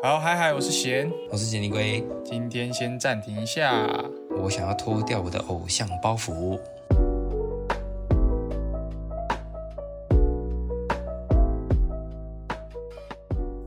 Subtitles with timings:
[0.00, 3.84] 好，嗨嗨，我是贤，我是杰尼龟，今天先暂停一下。
[4.30, 6.56] 我想要脱掉我的偶像包袱。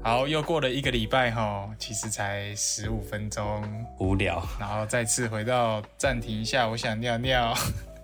[0.02, 3.62] 好，又过了一个礼拜哈，其实才十五分钟，
[4.00, 4.42] 无聊。
[4.58, 7.54] 然后再次回到暂停一下，我想尿尿。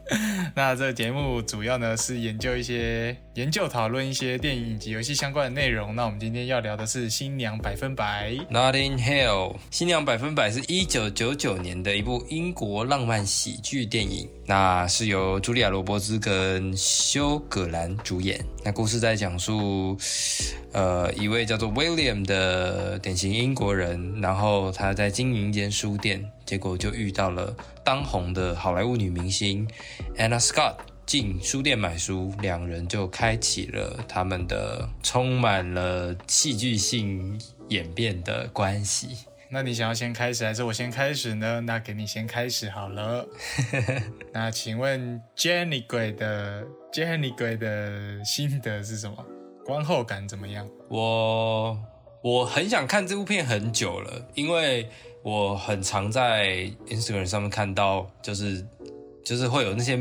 [0.56, 5.96] 那这个节目主要呢是研究一些、研究讨论一些电影及游戏相关的内容。
[5.96, 8.32] 那我们今天要聊的是《新娘百分百》。
[8.50, 18.44] （Not in Hell）《新娘百分百》是一九九九年的一部英国浪漫喜剧电影，那是由茱莉亚·罗伯兹跟休·葛兰主演。
[18.64, 19.98] 那故事在讲述，
[20.74, 29.68] 呃，一位叫做 William 的典型英国人，然后他在经营一间书店，结果就遇到了当红的好莱坞女明星。
[30.16, 39.10] Anna Scott 进书店买书，两人就开启了他们的充满了戏剧性演变的关系。
[39.50, 41.62] 那你想要先开始，还是我先开始呢？
[41.62, 43.28] 那给你先开始好了。
[44.34, 49.26] 那请问 Jenny 鬼的 Jenny 鬼的心得是什么？
[49.66, 50.68] 观后感怎么样？
[50.90, 51.78] 我
[52.22, 54.90] 我很想看这部片很久了，因为
[55.24, 58.66] 我很常在 Instagram 上面看到，就是。
[59.28, 60.00] 就是会有那些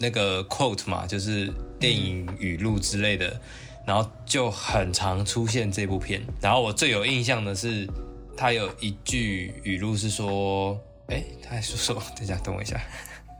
[0.00, 1.50] 那个 quote 嘛，就是
[1.80, 3.40] 电影语录之类的，
[3.86, 6.22] 然后就很常出现这部片。
[6.42, 7.88] 然后我最有印象的是，
[8.36, 12.02] 他有一句语录是说：“哎，他还说什么？
[12.14, 12.78] 等一下，等我一下。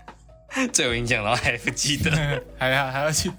[0.72, 2.10] ”最有印象，然后还不记得，
[2.56, 3.30] 还要还要去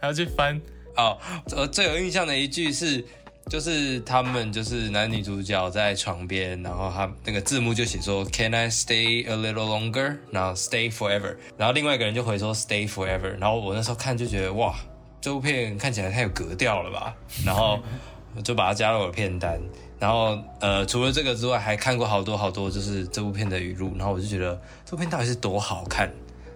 [0.00, 0.60] 还要去翻
[0.96, 1.16] 哦。
[1.54, 3.04] 呃，最有印象的一句是。
[3.48, 10.16] 就是他们就是男女主角在床边，然后他那个字幕就写说 Can I stay a little longer？
[10.30, 11.36] 然后 Stay forever。
[11.56, 13.38] 然后另外一个人就回说 Stay forever。
[13.38, 14.74] 然后我那时候看就觉得哇，
[15.20, 17.14] 这部片看起来太有格调了吧。
[17.44, 17.78] 然后
[18.42, 19.60] 就把它加入我的片单。
[19.98, 23.94] 然后呃，除了这个之外，还看过好多好多就是这部片的语录。
[23.96, 26.10] 然后我就觉得这部片到底是多好看。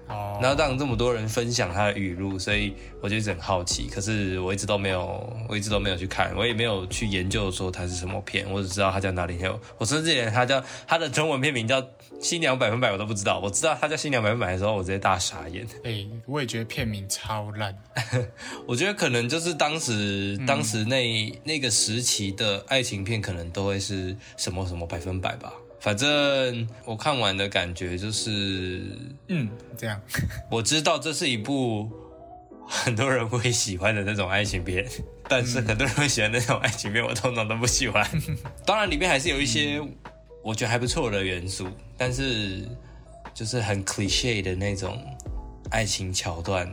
[0.09, 3.89] 然后让这么多人分享他的语录，所以我就一直很好奇。
[3.89, 8.51] 可是我一直都没有，我一直都没有去看，我也没有去研究说它是什么片。
[8.51, 11.83] 我只知道它叫哪里 hill，我甚至连它叫它的中文片名叫
[12.21, 13.39] 《新娘百分百》我都不知道。
[13.39, 15.67] 我知道它叫《新娘百分百》的时候，我直接大傻眼。
[15.85, 17.77] 哎，我也觉得片名超烂。
[18.67, 25.53] 我觉得可能就是当时当时那那个时期的爱情片，可能都会是什么什么百分百吧。
[25.81, 28.83] 反正我看完的感觉就是，
[29.29, 30.01] 嗯，这样。
[30.51, 31.91] 我知道这是一部
[32.67, 34.87] 很多人会喜欢的那种爱情片，
[35.29, 38.05] 但是很多人会喜欢那种爱情片，我通常都不喜欢。
[38.67, 39.81] 当然里面还是有一些
[40.43, 42.67] 我觉得还不错的元素，但是
[43.33, 44.99] 就是很 cliche 的那种
[45.71, 46.69] 爱情桥段。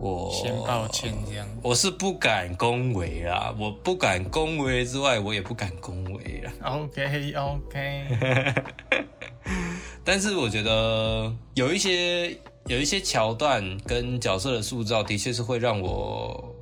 [0.00, 6.52] 我先抱歉，这样我是不敢恭维啦，我不敢恭维之外，我也不敢恭维啦。
[6.62, 8.54] OK OK，
[10.04, 12.30] 但是我觉得有一些
[12.66, 16.54] 有一些桥段跟角色的塑造，的确是会让我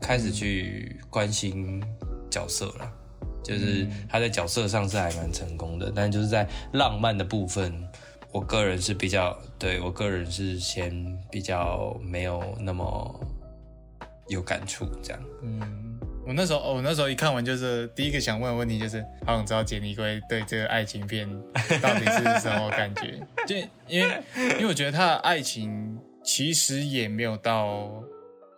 [0.00, 1.82] 开始去关心
[2.30, 2.92] 角色了。
[3.42, 7.74] 就是他在角色上是还蛮成功的，但就是在浪漫的部分。
[8.34, 13.20] 我个人是比较对我个人是先比较没有那么
[14.26, 15.22] 有感触这样。
[15.40, 15.96] 嗯，
[16.26, 21.30] 我那时候我那时候一看完就是第一个想问的问题就是，好想知道杰尼龟对这个爱情片
[21.80, 23.24] 到底是什么感觉？
[23.46, 23.54] 就
[23.86, 27.88] 因为因为我觉得他的爱情其实也没有到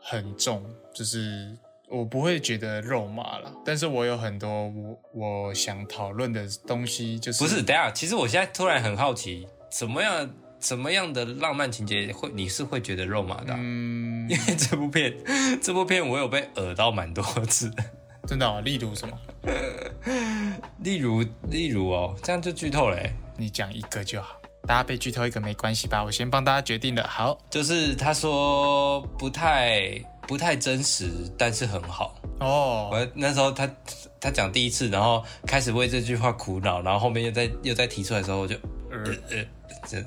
[0.01, 1.55] 很重，就是
[1.91, 3.53] 我不会觉得肉麻了。
[3.63, 7.63] 但是我有很多我我想讨论的东西，就是不是？
[7.63, 9.47] 等下，其实我现在突然很好奇。
[9.71, 10.31] 怎么样？
[10.59, 13.55] 怎么样的浪漫情节会你是会觉得肉麻的？
[13.57, 15.15] 嗯， 因为这部片，
[15.63, 17.71] 这部片我有被耳到蛮多次，
[18.27, 18.61] 真的。
[18.63, 19.17] 例如什么？
[20.83, 23.13] 例如，例如哦，这样就剧透嘞。
[23.37, 26.03] 你讲一个就好，大家被剧透一个没关系吧？
[26.03, 27.07] 我先帮大家决定了。
[27.07, 32.89] 好，就是他说不太不太真实，但是很好哦。
[32.91, 33.71] 我那时候他
[34.19, 38.57] 他讲第一次，然后开始为这句话苦恼，然后后面又再又再提出来的时候，我就
[38.91, 39.45] 呃呃。
[39.87, 40.03] 这，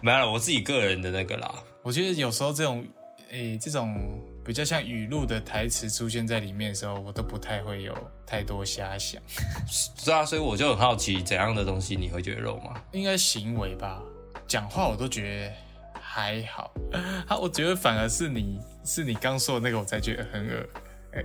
[0.00, 1.52] 没有了，我自己个人的那个啦。
[1.82, 2.86] 我觉得有时候这种，
[3.30, 7.94] 诶，这种比较像语录的台词出现在里面的时候，我都不太会有
[8.26, 9.20] 太多遐想。
[9.66, 12.80] 是啊，所以我就很好奇，怎样的东西你会觉得肉吗？
[12.92, 14.00] 应该行为吧，
[14.46, 15.52] 讲话我都觉得
[16.00, 16.72] 还好。
[17.26, 20.66] 啊，我觉得反而是你是你刚说的那个，我才觉得很恶。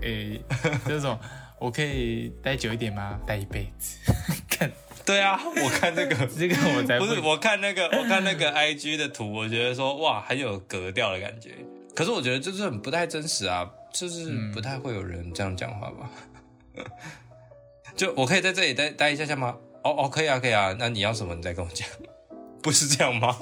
[0.02, 0.42] 诶，
[0.88, 1.20] 这种
[1.60, 3.20] 我可以待久一点吗？
[3.28, 3.98] 待一辈子？
[4.50, 4.72] 看。
[5.06, 7.20] 对啊，我看这个， 这个我才不是。
[7.20, 11.52] 我看那个，我看那个 I G 的图，我觉得说哇，很有格调的感觉。
[11.96, 16.10] 可是我觉得就是很不太真实啊，就是不太会有人这样讲话吧。
[17.96, 19.56] 就我可以在这里待待一下下吗？
[19.84, 20.76] 哦哦，可以啊，可以啊。
[20.80, 21.88] 那你要什么，你再跟我讲，
[22.64, 23.38] 不是这样吗？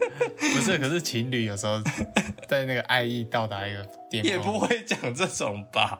[0.38, 1.80] 不是，可是情侣有时候
[2.48, 5.98] 在那个爱意到达一个巅也不，会讲这种吧？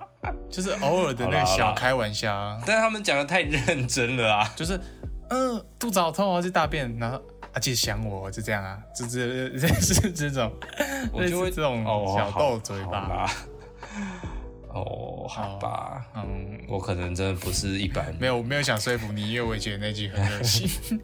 [0.50, 4.52] 就是偶尔的那个小开玩笑啊，但是他们讲的太认真了啊！
[4.56, 4.78] 就是
[5.30, 7.16] 嗯、肚子好痛，我要去大便，然后
[7.52, 10.52] 啊记得想我，就这样啊，就这这 是这种，
[11.12, 13.30] 我就会这种哦小斗嘴吧。
[14.72, 16.58] 哦，好吧，嗯。
[16.68, 18.14] 我可能真的不是一般。
[18.20, 21.00] 没有，我没有想说服你，因为我也觉得那句很恶心，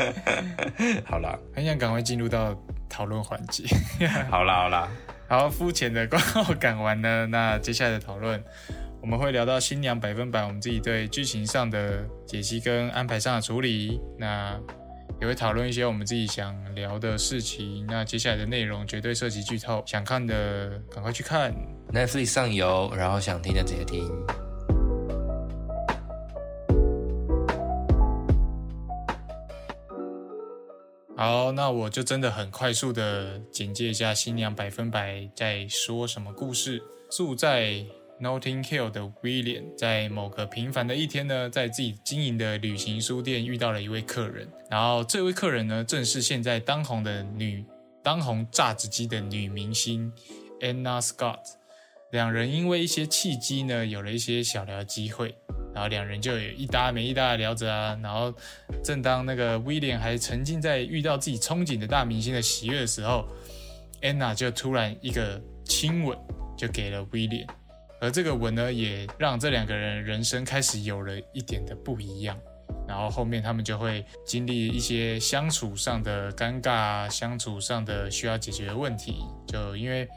[1.06, 2.54] 好啦，很想赶快进入到
[2.88, 3.64] 讨论环节。
[4.30, 4.88] 好啦，好啦，
[5.28, 8.42] 好，肤浅的广告讲完呢，那接下来的讨论
[9.00, 14.58] 我们会聊到新娘百分百，我们自己对剧情上的解析跟安排上的处理，那
[15.20, 17.86] 也会讨论一些我们自己想聊的事情。
[17.88, 21.54] 那接下来的内容绝对涉及剧透，想看的赶快去看。
[21.92, 24.06] Netflix 上有，然后想听的直接听。
[31.16, 36.82] 好，那我就真的很快速的简介一下新娘百分百在说什么故事。
[37.10, 37.82] 住在
[38.20, 47.64] Notting Hill 的 William，在某个平凡的一天呢，在自己经营的旅行书店遇到了一位客人，然后这位客人呢，正是现在当红的女
[48.02, 50.12] 当红榨汁机的女明星
[50.60, 51.40] Anna Scott。
[52.12, 55.34] 两人因为一些契机呢，有了一些小聊机会，
[55.74, 57.98] 然后两人就有一搭没一搭的聊着啊。
[58.02, 58.32] 然后
[58.82, 63.28] 正当那个威廉还沉浸在遇到自己憧憬的大明星的喜悦的时候
[64.00, 66.16] ，，Anna 就突然一个亲吻
[66.56, 67.44] 就给了威廉，
[68.00, 72.38] 而这个吻呢，也让这两个人人生开始有了一点的不一样。
[72.88, 80.08] 然后后面他们就会经历一些相处上的尴尬，相处上的需要解决的问题，就因为。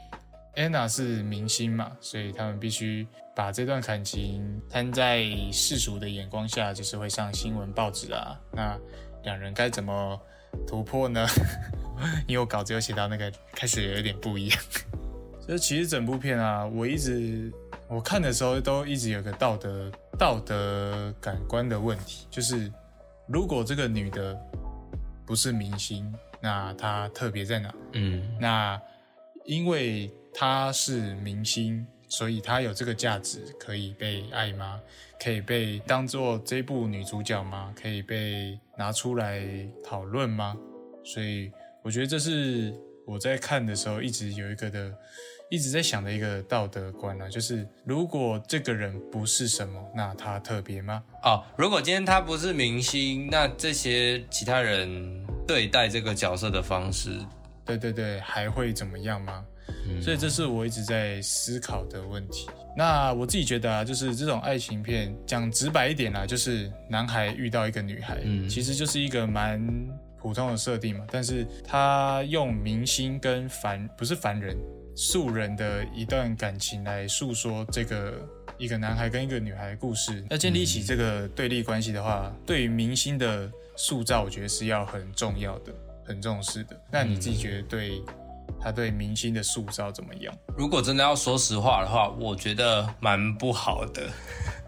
[0.56, 3.06] 安娜是明星嘛，所以他们必须
[3.36, 8.36] 把这段感情摊在世俗的眼光下，就是会上新闻报纸啊。
[8.52, 8.76] 那
[9.22, 10.20] 两人该怎么
[10.66, 11.24] 突破呢？
[12.26, 14.58] 因为我稿子有写到那个开始有点不一样。
[15.46, 17.50] 就其实整部片啊，我一直
[17.90, 22.72] 我看的时候都一直有个道德道德感官的问题，就是
[23.26, 24.40] 如果这个女的
[25.26, 27.74] 不是明星，那她特别在哪？
[27.94, 28.80] 嗯那
[29.44, 34.80] 因为她是明星，所以她有这个价值，可以被爱吗？
[35.20, 37.74] 可以被当做这部女主角吗？
[37.74, 39.44] 可以被拿出来
[39.84, 40.56] 讨论吗？
[41.02, 41.50] 所以
[41.82, 42.72] 我觉得这是
[43.04, 44.94] 我在看的时候一直有一个的，
[45.50, 51.02] 一直在想的一个道德观啊，就是如果这个人不是什么，那他特别吗？
[51.24, 57.18] 哦，如果今天他不是明星，那这些其他人对待这个角色的方式，
[57.64, 59.44] 对对对，还会怎么样吗？
[60.00, 62.48] 所以这是我一直在思考的问题。
[62.76, 69.60] 那我自己觉得啊，就是这种爱情片，讲直白一点啦，就是男孩遇到一个女孩，嗯其实就是一个蛮
[70.16, 71.04] 普通的设定嘛。
[71.10, 74.56] 但是他用明星跟凡不是凡人
[75.00, 78.12] 素人的一段感情来诉说这个
[78.58, 80.22] 一个男孩跟一个女孩的故事。
[80.28, 85.72] 要建立起这个对立关系的话，对于明星的塑造，我觉得是要很重要的、
[86.04, 86.78] 很重视的。
[86.92, 88.02] 那你自己觉得对
[88.60, 90.36] 他对明星的塑造怎么样？
[90.54, 94.06] 如果真的要说实话的话，我觉得蛮不好的。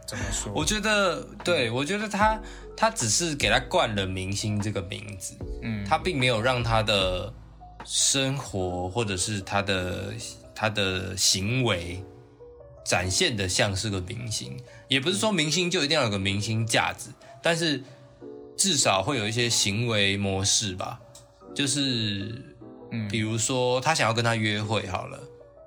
[0.07, 0.51] 怎么说？
[0.55, 2.41] 我觉得，对我觉得他
[2.75, 7.33] 他只是给他冠了明星这个名字，嗯，他并没有让他的
[7.85, 10.15] 生活或者是他的
[10.55, 12.03] 他的行为
[12.85, 14.57] 展现的像是个明星，
[14.89, 17.11] 也不是说明星就一定要有个明星架子，
[17.43, 17.83] 但是
[18.57, 21.01] 至少会有一些行为模式吧，
[21.55, 22.43] 就是
[22.91, 23.09] 嗯。
[23.09, 25.19] 比如说他想要跟他约会好了，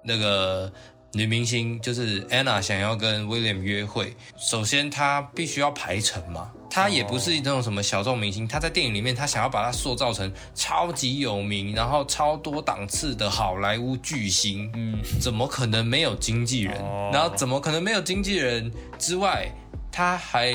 [0.03, 0.71] 那个
[1.15, 6.51] 女明星就是 Anna 想要跟 William 约会，首先她必须要排程嘛。
[6.69, 14.69] 她也不是那种什么小众明星，她在电影里面，她想要把她塑造成超级有名，然后超多档次的好莱坞巨星。
[14.75, 16.75] 嗯，怎么可能没有经纪人？
[16.81, 18.69] 哦然后怎么可能没有经纪人
[18.99, 19.49] 之外，
[19.89, 20.51] 他还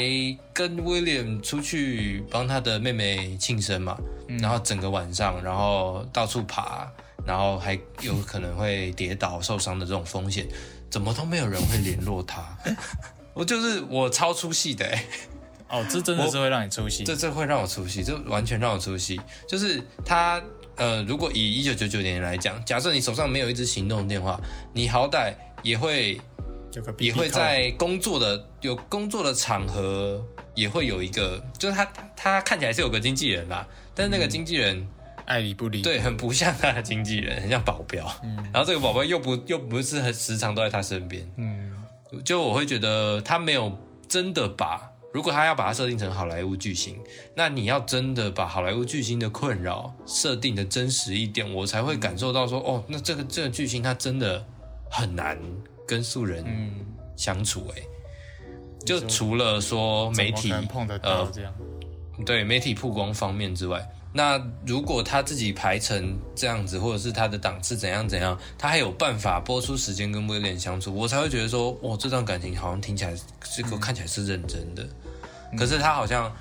[0.53, 3.97] 跟 William 出去帮他的妹妹庆生嘛？
[4.39, 6.87] 然后整个晚上，然后到处爬，
[7.27, 10.47] 然后还有可能会跌倒受伤的这种风险，
[10.91, 12.57] 怎么都没有人会联络他？
[13.35, 15.05] 我就是我超出戏的、欸，
[15.69, 17.05] 哦，这真的是会让你出戏。
[17.05, 19.21] 这这会让我出戏，这完全让我出戏。
[19.47, 20.43] 就是他
[20.77, 24.41] 呃，如果以一九九九年来讲，假设你手上没有一支行动电话，
[24.73, 26.21] 你好歹也会
[26.99, 30.25] 也会在工作的有工作的场合，
[30.55, 31.85] 也会有一个，就是他
[32.17, 34.87] 他看起来是有个经纪人啦，但是那个经纪人、
[35.31, 38.05] 爱理不理。，对很不像他的经纪人，很像保镖。
[38.53, 41.73] 然后这个保镖又不又不是很时常都在他身边，嗯，
[42.25, 46.99] 就我会觉得他没有真的把，如果他要把它设定成好莱坞巨星，
[47.37, 54.45] 那你要真的把好莱坞巨星的困扰设定的真实一点，我才会感受到说，哦，那这个这个巨星他真的
[54.91, 55.39] 很难
[55.87, 56.45] 跟素人
[57.15, 57.83] 相处、欸，
[58.85, 61.55] 就除了说媒体碰得到呃这样。
[62.27, 63.81] 对媒体曝光方面之外，
[64.13, 73.15] 那如果他自己排成这样子，或者是他的档次怎样怎样，他还有办法播出时间跟威廉相处，我才会觉得说，哇，这段感情好像听起来
[73.55, 74.85] 这个看起来是认真的，
[75.57, 76.35] 可是他好像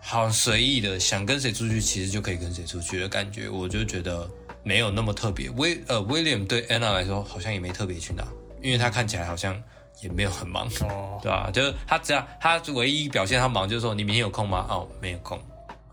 [0.00, 4.26] 好随意的想跟谁出去，其实就可以跟谁出去的感觉，我就觉得
[4.62, 5.50] 没有那么特别。
[5.50, 8.26] 威呃威廉对 Anna 来说好像也没特别去哪，
[8.62, 9.62] 因为他看起来好像
[10.00, 10.66] 也没有很忙。
[10.80, 14.66] 哦，对吧、就是他只要他唯一表现他忙，就是说你明天有空吗？
[14.70, 15.38] 哦，没有空。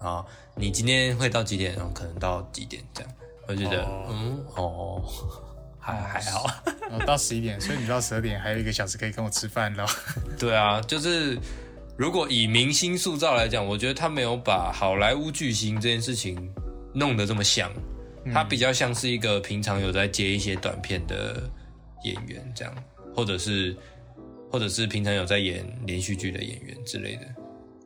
[0.04, 1.74] 啊，你今天会到几点？
[1.76, 3.12] 然后可能到几点这样。
[3.48, 5.04] 我觉得，哦嗯，哦，
[5.80, 6.46] 还还好。
[6.90, 9.86] 然后到十一点，所以你到十二点还有一个小时可以跟我吃饭咯。
[10.40, 11.38] 对啊，就是
[11.98, 16.54] 如果以明星塑造来讲，我觉得他没有把好莱坞巨星这件事情
[16.94, 17.72] 弄得这么像，
[18.34, 21.44] 他比较像是一个平常有在接一些短片的
[22.04, 22.74] 演员这样，
[23.14, 23.76] 或者是
[24.50, 27.22] 或者是平常有在演连续剧的演员之类的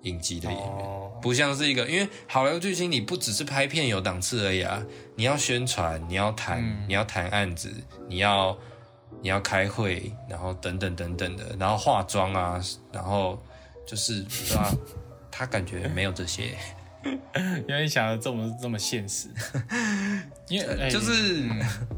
[0.03, 0.85] 影集的演员。
[0.85, 4.81] 哦，不像是一个，因为好莱坞巨星你不只是拍片有档次而已啊，
[5.17, 7.69] 你要宣传，你要谈，你要谈案子，
[8.07, 8.57] 你要
[9.21, 13.37] 你要开会，然后等等等等的，然后化妆啊，然后
[13.85, 14.73] 就是对吧、
[15.29, 16.55] 他感觉没有这些，
[17.67, 19.27] 因为你想的这么这么现实，
[20.47, 21.43] 因为、哎就是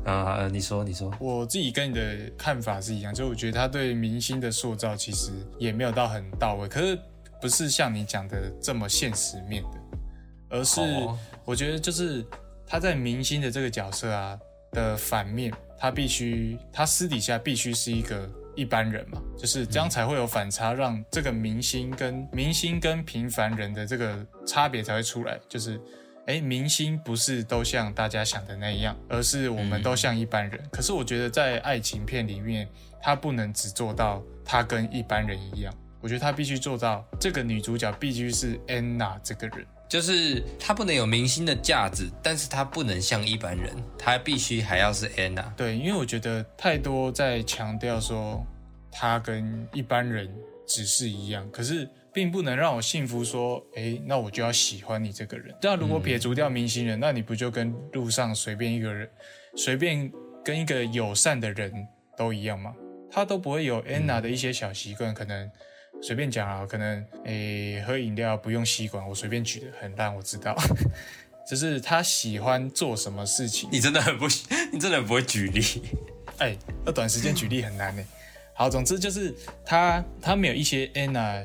[0.05, 6.99] 啊、你说你说，我自己跟你的看法是一样，就我觉得他对明星的塑造其实也没有到很到位，可是
[7.41, 9.79] 不是像你讲的这么现实面的，
[10.49, 12.25] 而是哦我觉得就是
[12.65, 14.39] 他在明星的这个角色啊
[14.71, 25.79] 的反面，他必须他私底下必须是一个一般人嘛，就是这样才会有反差，让这个明星跟明星跟平凡人的这个差别才会出来，就是。
[26.25, 30.63] 哎，明星不是都像大家想的那样，而是我们都像一般人。
[30.71, 32.69] 可是我觉得在爱情片里面，
[33.01, 39.65] 他不能只做到他跟一般人一样，我觉得他必须做到这个女主角必须是安娜这个人。
[39.89, 45.51] 就是她不能有明星的架子，但是她不能像一般人，她必须还要是 Anna。
[45.55, 48.45] 对，因为我觉得太多在强调说
[48.91, 50.31] 她跟一般人
[50.67, 55.55] 只是一样，可是并不能让我信服说，诶，那我就要喜欢你这个人。
[55.59, 59.09] 但如果撇除掉明星人，那你不就跟路上随便一个人，
[59.55, 60.11] 随便
[60.45, 61.73] 跟一个友善的人
[62.15, 62.75] 都一样吗？
[63.09, 65.49] 他都不会有 Anna 的一些小习惯，可能
[66.01, 70.55] 随便讲啊，可能诶喝饮料不用吸管，我随便举的很烂，我知道。
[71.47, 74.27] 就是他喜欢做什么事情，你真的很不，
[74.71, 75.63] 你真的很不会举例。
[76.37, 78.03] 哎，那短时间举例很难呢。
[78.53, 79.33] 好，总之就是
[79.65, 81.43] 他他没有一些 Anna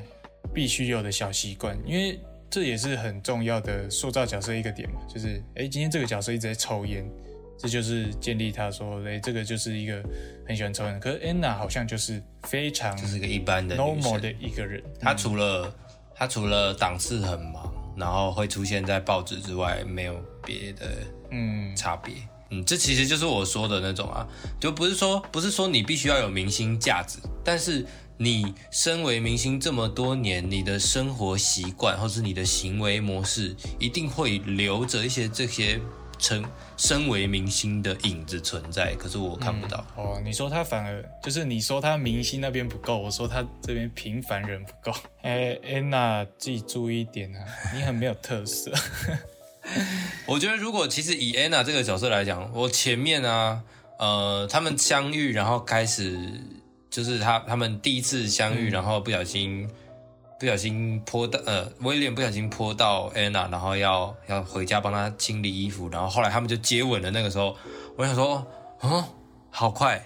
[0.53, 2.19] 必须有的小习惯，因为
[2.51, 5.01] 这也是很重要的塑造角色一个点嘛。
[5.11, 7.03] 就是哎，今天这个角色一直在抽烟，
[7.57, 10.03] 这就是建立他说，哎，这个就是一个
[10.47, 10.99] 很喜欢抽烟。
[10.99, 15.73] 可是 Anna 好像就是非常就是个一般的 normal 生的一个人，他除了
[16.13, 20.97] 他除了档次很忙，然后会出现在报纸之外，没有别的
[21.31, 22.13] 嗯差别。
[22.51, 24.27] 嗯，这其实就是我说的那种啊，
[24.59, 27.83] 就不是说不是说你必须要有明星价值，但是
[28.17, 35.81] 你身为明星这么多年，你的生活习惯或是你的行为模式，一定会留着一些这些
[36.17, 36.43] 成
[36.77, 39.85] 身为明星的影子存在，可是我看不到。
[39.95, 44.97] 哦，你说他反而就是你说他明星那边不够，我说他这边平凡人不够。
[45.23, 47.43] 哎，Anna 自己注意一点啊，
[47.73, 48.71] 你很没有特色。
[50.27, 53.63] 我觉得如果其实以 Anna 这个角色来讲，我前面啊，
[53.97, 56.19] 呃，他们相遇，然后开始
[56.89, 59.67] 就是他他们第一次相遇，然后不小心
[60.39, 67.11] 不小心泼到呃威廉不小心泼到 Anna，然后要要回家帮她清理衣服，然后后来他们就接吻了。
[67.11, 67.55] 那个时候，
[67.95, 68.45] 我想说，
[68.81, 69.05] 哦，
[69.49, 70.01] 好快，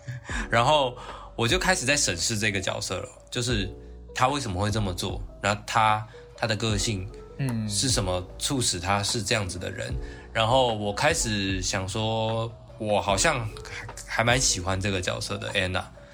[0.50, 0.96] 然后
[1.36, 3.68] 我就开始在审视这个角色了，就是
[4.14, 6.06] 他为什么会这么做，然后他
[6.36, 7.08] 他的个性。
[7.42, 9.94] 嗯，是什么促使他是这样子的人？
[10.30, 15.50] 然后我开始想说，我好像还还蛮喜欢这个角色的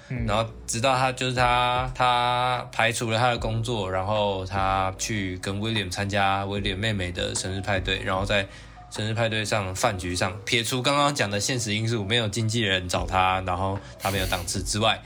[0.09, 0.27] Anna。
[0.27, 8.47] 然后直到他就是他他排除了他的工作，然后他去跟威廉参加威廉妹妹的生日派对，然后在
[8.89, 15.01] 生日派对上饭局上，撇除刚刚讲的现实因素，没有经纪人找他，然后他没有档次之外，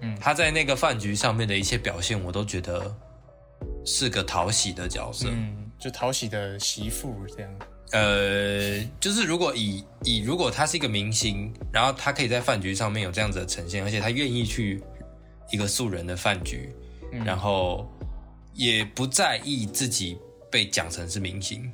[0.00, 2.94] 嗯，他在那个饭局上面的一切表现，我都觉得
[3.84, 5.28] 是个讨喜的角色。
[5.30, 7.50] 嗯，就讨喜的媳妇这样。
[7.92, 14.82] 呃，就是如果以以如果他是一个明星，然后他可以在饭局上面有这样子的呈现，而且他愿意去
[15.50, 16.74] 一个素人的饭局，
[17.12, 17.86] 嗯然后
[18.54, 20.16] 也不在意自己
[20.50, 21.70] 被讲成是明星，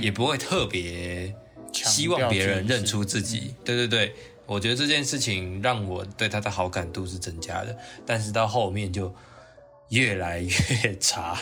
[0.00, 1.34] 也不会特别
[1.72, 3.54] 希望别人认出自己。
[3.64, 4.14] 对对对，
[4.44, 9.14] 我觉得这件事情让我对他的好感度是增加的，但是到后面就
[9.88, 11.38] 越来越差。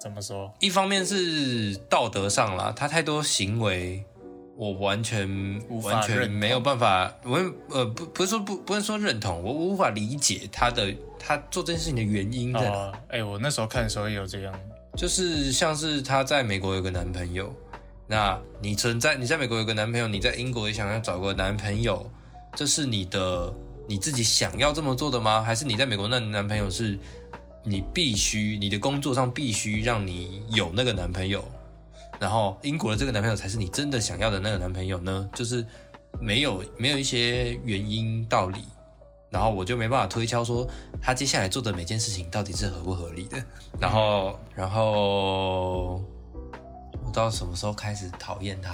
[0.00, 0.52] 怎么说？
[0.60, 4.04] 一方面是道德上啦，他太多行为，
[4.56, 5.28] 我完全
[5.82, 7.38] 完全没有办法，我
[7.70, 12.70] 呃不不是说不不能说认同，我我无法理解他的他做这件事情的原因在哪。
[12.70, 14.54] 哦，哎、我那时候看的时候也有这样，
[14.96, 17.52] 就是像是她在美国有个男朋友，
[18.06, 22.08] 那你存在你在美国有个男朋友，你在英国也想要找个男朋友，
[22.54, 23.52] 这是你的
[23.88, 25.42] 你自己想要这么做的吗？
[25.42, 26.98] 还是你在美国那男朋友是
[27.68, 31.44] 你必须你的工作上必须让你有那个男朋友，
[32.20, 35.28] 然后英国的这个男朋友才是你真的想要的那个男朋友呢？
[35.34, 35.66] 就是
[36.20, 38.60] 没有没有一些原因道理。
[39.28, 40.66] 然后我就没办法推敲说
[41.02, 43.36] 他接下来做的每件事情到底是合不合理的。
[43.78, 46.00] 然后，然后
[47.04, 48.72] 我到什么时候开始讨厌他？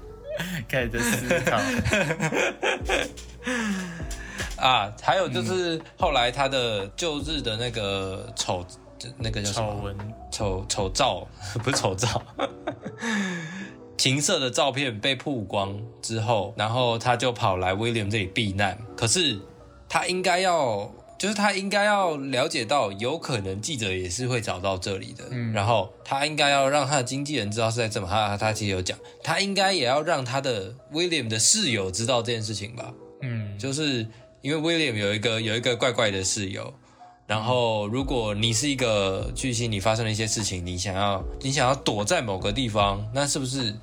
[0.66, 1.60] 开始在思考。
[4.56, 8.64] 啊，还有就是后来他的旧日的那个丑，
[9.18, 9.74] 那个叫什么？
[9.74, 11.26] 丑闻，丑丑照，
[11.62, 12.22] 不是丑照，
[13.98, 18.78] 情色的照片被曝光之后，然后他就跑来威廉这里避难。
[18.96, 19.38] 可是
[19.88, 25.24] 他应该要，就是他应该要了解到，有可能记者也是会找到这里的。
[25.30, 25.52] 嗯。
[25.52, 32.92] 然后他应该要让他的经纪人知道是在这么，他他其实有讲，他应该也要让他的威廉的室友知道这件事情吧。
[33.24, 34.04] 嗯，就是
[34.42, 36.74] 因为威廉有一个有一个怪怪的室友，
[37.26, 43.74] 然后如果你是一个巨星，你发生了一些事情，你想要你想要躲在某个地方，那是不是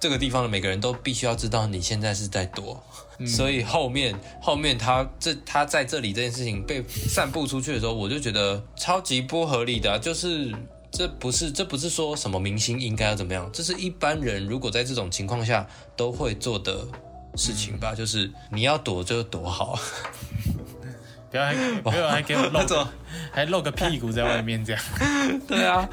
[0.00, 2.82] 这个地方的每个人都必须要知道你现在是在躲？
[3.26, 10.52] 所以后面后面他这他在这里这件事情被散布出去的时候，我就觉得超级不合理的啊、就是。
[10.92, 16.86] 这不是，这不是说什么明星应该要怎么样，这是一般人如果在这种情况下都会做的
[17.36, 17.94] 事情吧。
[17.94, 19.78] 就是你要躲就躲好，
[21.30, 22.86] 不要还不要还给我露
[23.32, 24.82] 还露个屁股在外面这样。
[25.46, 25.88] 对啊，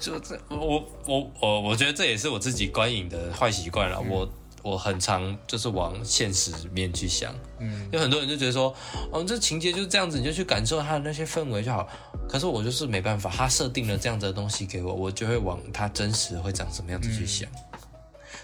[0.00, 4.00] 就这我我我我觉得这也是我自己观影的坏习惯了。
[4.00, 4.28] 我
[4.62, 8.74] 我很常就是往现实面去想，嗯，有很多人就觉得说，
[9.12, 11.88] 哦，这情节就是这样子，你就去感受它的那些氛围就好。
[12.28, 17.48] 可是我就是没办法，他设定了这样子的东西给我，我就会往它真实会长什么样子去想。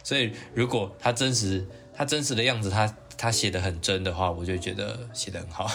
[0.05, 5.70] 所以如果他真实他真实的样子，他他写的很真的话，我就觉得写的很好。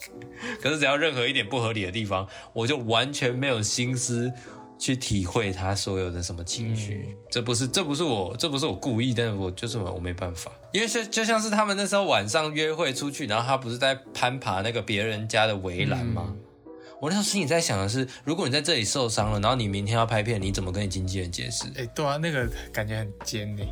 [0.62, 4.32] 可是只要任何一点不合理的地方，我就完全没有心思
[4.78, 7.16] 去体会他所有的什么情绪。
[7.28, 16.32] 这不是这不是我这不是我故意，但是我就是我没办法，因为就就像是他们那时候晚上约会出去，然后他不是在攀爬那个别人家的围栏吗？
[17.00, 21.64] 我那时候心里在想的是，如果你在这里受伤了，然后你明天要拍片，你怎么跟你经纪人解释？
[21.76, 23.64] 哎、对啊，那个感觉很尖呢。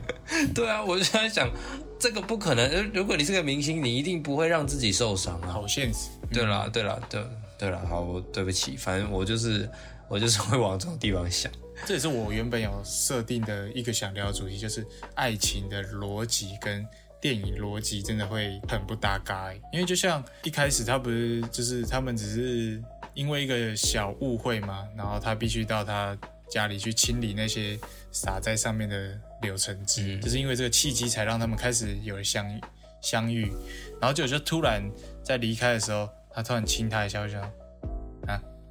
[0.54, 1.50] 对啊，我就在想，
[1.98, 2.66] 这个不可能。
[2.70, 5.48] 呃如果你是个明星，你一定不会让自己受伤啊。
[5.48, 6.08] 好现实。
[6.32, 7.22] 对啦，对啦，对
[7.58, 9.68] 对啦，好，我对不起，反正我就是
[10.08, 11.52] 我就是会往这种地方想。
[11.86, 16.86] 这也是我原本有设定的一个想聊的主题，就是爱情的逻辑跟
[17.20, 19.60] 电影逻辑真的会很不搭嘎欸。
[19.72, 22.82] 因为就像一开始他不是就是他们只是
[23.14, 26.16] 因为一个小误会嘛，然后他必须到他
[26.48, 27.78] 家里去清理那些
[28.10, 32.60] 洒在上面的柳橙汁，就是因为这个契机才让他们开始有了相遇
[33.00, 33.52] 相遇，
[34.00, 34.82] 然后就就突然
[35.22, 37.50] 在离开的时候，他突然亲他一下，我就想啊，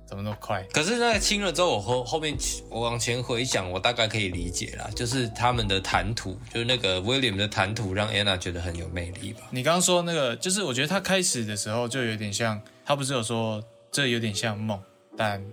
[0.10, 0.64] 怎么那么快？
[0.74, 2.36] 可是那个亲了之后，我后后面
[2.68, 9.42] 我往前回想，我大概可以理解啦，就是他们的谈吐，就是那个 William 的谈吐，让 Anna 觉得很有魅力吧。
[9.52, 14.82] 你刚刚说那个，就是我觉得他开始的时候就有点像，他不是有说这有点像梦，
[15.16, 15.46] 但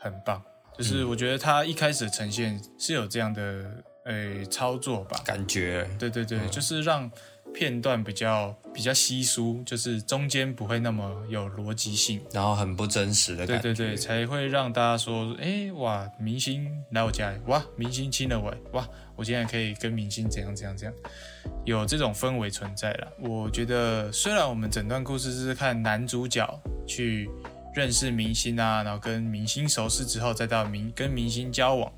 [0.00, 0.42] 很棒。
[0.76, 3.64] 就是我觉得他一开始呈现是有这样的
[4.04, 7.08] 呃操作吧，感觉对对对，就是让
[7.54, 12.20] 片段比较比较稀疏，就是中间不会那么有逻辑性。
[12.32, 13.62] 然后很不真实的感觉。
[13.62, 20.94] 对对对，才会让大家说，哎哇，明星来我家里，哇，明星亲了我，哇，我竟然可以跟明星怎样怎样怎样，
[21.64, 23.12] 有这种氛围存在了。
[23.20, 26.46] 我觉得虽然我们整段故事是看男主角
[26.86, 27.28] 去
[27.74, 31.92] 认识明星啊，然后跟明星熟识之后，再到明跟明星交往，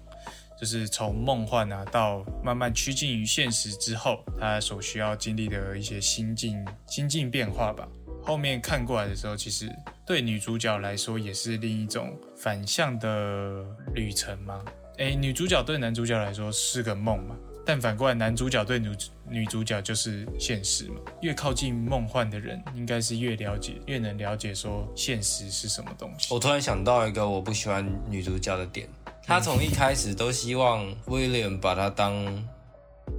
[0.61, 7.89] 就是从梦幻啊到慢慢趋近于现实之后，他所需要经历的一些心境心境变化吧。
[8.23, 9.71] 后面看过来的时候，其实
[10.07, 13.65] 对女主角来说也是另一种反向的
[13.95, 14.65] 旅程嘛。
[14.97, 17.37] 诶，女主角对男主角来说是个梦嘛，
[17.67, 18.97] 但反过来，男主角对女
[19.29, 20.95] 女主角就是现实嘛。
[21.21, 26.33] 越靠近梦幻的人，应该是越了解，越能了解说现实是什么东西。
[26.33, 28.89] 我突然想到一个我不喜欢女主角的点，
[29.27, 32.49] 她从一开始都希望 William 把他当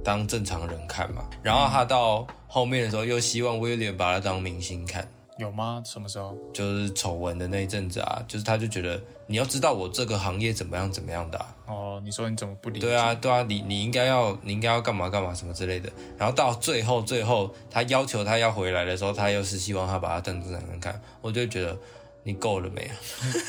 [0.04, 5.06] 当正常人看嘛，然后他到后面的时候又希望 William 把他当明星看。
[5.36, 5.82] 有吗？
[5.84, 6.34] 什么时候？
[6.54, 11.54] 就是丑闻的那一阵子啊，就是他就觉得你要知道我这个行业怎么样怎么样的、啊。
[11.66, 12.86] 哦，你说你怎么不理解？
[12.86, 15.90] 对啊，对啊，你你应该要你应该要干嘛干嘛什么之类的。
[16.16, 21.76] 然后到最后最后他要求他要回来的时候，他又是希望他把他当正常人看，我就觉得
[22.22, 22.96] 你够了没啊？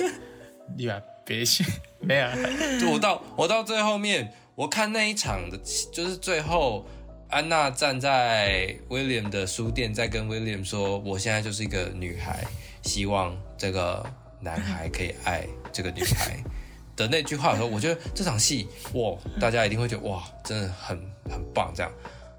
[0.75, 1.65] 你啊，别信，
[1.99, 2.33] 没有啊。
[2.79, 5.59] 就我到我到最后面，我看那一场的，
[5.91, 6.87] 就是最后
[7.29, 12.45] 安娜站在威廉的书店，在跟威廉说：“我现在就是一个女孩，
[12.83, 14.03] 希望这个
[14.39, 16.37] 男孩可以爱这个女孩。
[16.95, 20.97] ”的那句话的时候，我觉得这场戏哇，大家一定会觉得哇，真的很
[21.29, 21.91] 很棒这样。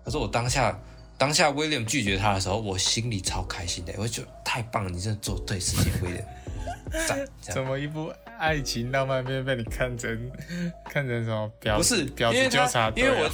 [0.04, 0.76] 可是我当下
[1.16, 6.26] 当下威廉拒绝他的时候，我心里超开心的，我就觉得太棒了，你真的做对事情，威廉。
[7.06, 10.30] 赞，这样怎么一部爱情浪漫片被你看成
[10.88, 13.06] 看成什么婊不是婊子因为他纠察队、啊？
[13.06, 13.30] 因为我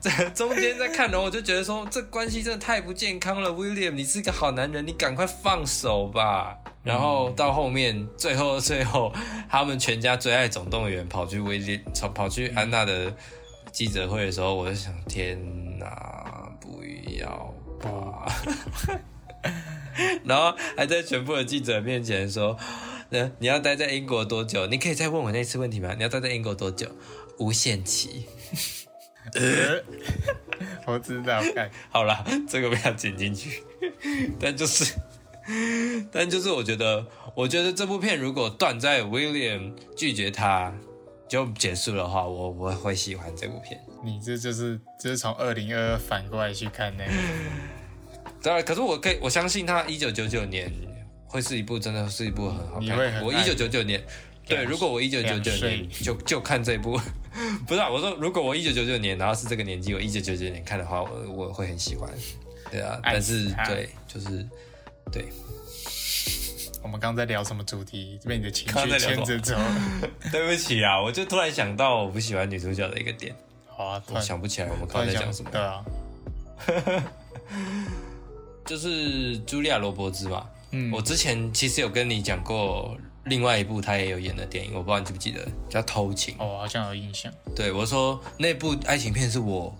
[0.00, 6.56] 在中间在看，然后我就觉得说这关系真的太不健康了，William，你是一个好男人，你赶快放手吧。
[6.84, 9.12] 然后到后面，最后最后，
[9.50, 13.12] 他们全家最爱总动员跑去威廉，跑跑去安娜的
[13.72, 15.36] 记者会的时候，我就想，天
[15.78, 16.82] 哪，不
[17.18, 18.32] 要吧！
[20.24, 22.56] 然后还在全部的记者面前说，
[23.10, 24.66] 呃， 你要待在英国多久？
[24.66, 25.94] 你可以再问我那次问题吗？
[25.96, 26.86] 你要待在英国多久？
[27.38, 28.26] 无限期。
[29.34, 29.82] 呃
[30.86, 33.62] 我知道，看 好了，这个不要剪进去。
[34.40, 34.94] 但就是，
[36.10, 40.72] 但就是，我觉得，我觉得这部片如果断在 William 拒绝他
[41.28, 43.78] 就结束的话，我我会喜欢这部片。
[44.02, 47.12] 你这就是这是从二零二二反过来去看那个，
[48.42, 50.72] 当然，可是我可以，我相信他一九九九年
[51.28, 54.02] 会是一部真的是一部很好看我一九九九年，
[54.46, 56.98] 对，如果我一九九九年就就看这部，
[57.66, 62.10] 不是啊，我说如果我一九九九年，然后是这个年纪，我一九九九年看的话，我我会很喜欢。
[62.70, 64.46] 对啊，但是对，就是
[65.12, 65.26] 对。
[66.80, 68.18] 我们刚刚在聊什么主题？
[68.24, 69.54] 被你的情绪牵着走。
[70.32, 73.34] 对不起啊，我就突然想到我不喜欢女主角的一个点，
[73.66, 75.50] 好啊，突我然想不起来我们突刚才讲什么。
[75.50, 75.84] 对啊，
[78.64, 86.34] 就是茱莉亚·罗伯兹嘛，嗯，我之前其实有跟你讲过另外一部他也有演的电影，我不知道你记不记得，叫《偷情》。
[86.42, 87.32] 哦，好像有印象。
[87.54, 89.74] 对我说那部爱情片是我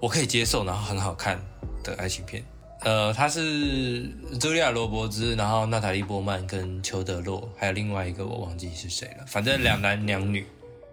[0.00, 1.40] 我可以接受，然后很好看
[1.82, 2.44] 的爱情片。
[2.80, 4.04] 呃，他是
[4.38, 10.46] 茱莉亚·罗伯兹，然后娜塔莉·波曼跟裘德洛，还有另外一个我忘记是谁了，反正两男两女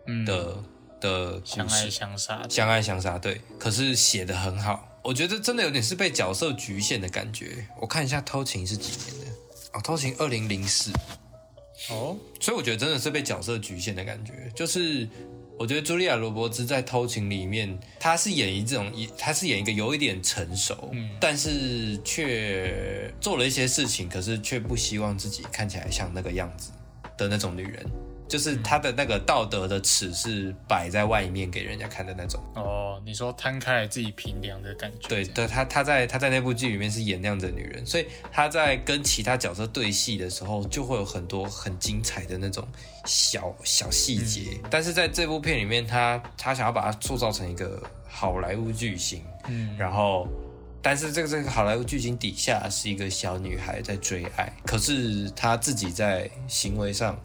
[0.07, 0.55] 嗯，的、
[1.01, 1.89] 的故相爱。
[1.89, 2.41] 相杀。
[2.49, 7.67] 相爱相杀，对，可是写的很好，我觉得真的有点是被角色局限的感觉。
[7.81, 9.30] 我看一下《偷情》是几年的
[9.71, 9.79] 啊？
[9.81, 10.91] 《偷情》二零零四，
[11.89, 14.51] 哦，所以我觉得真的是被角色局限的感觉。
[14.55, 15.07] 就是
[15.57, 26.71] 我觉得茱莉亚·罗伯兹在《偷情》里面，她是演一这种，她是演一个有一点成熟，嗯但是却做了一些事情，可是却不希望自己看起来像那个样子
[27.17, 27.85] 的那种女人。
[28.31, 32.41] 就是他的那个道德的尺是摆在外面给人家看的那种。
[32.55, 35.09] 哦，你说摊开来自己评量的感觉。
[35.09, 42.65] 对，对，他他在他在那部剧里面是演那样的女人，所以他在跟其他角色对戏的时候，就会有很多很精彩的那种
[43.03, 44.57] 小小细节。
[44.69, 50.25] 但是在这部片里面，他他想要把它塑造成一个好莱坞巨星，嗯，然后，
[50.81, 57.19] 但是这个这个好莱坞巨星底下是一个小女孩在追爱，可是她自己在行为上。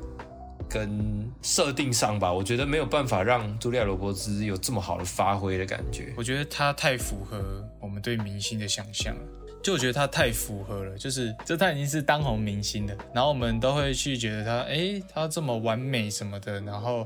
[0.69, 6.13] 跟设定上吧，我觉得没有办法让茱莉亚·罗伯兹有这么好的发挥的感觉。
[6.17, 9.23] 我觉得她太符合我们对明星的想象了。
[9.63, 17.05] 就我觉得他太符合了，就是就他已经是当红明星了，然后我们都会去觉得他，诶，他这么完美什么的，然后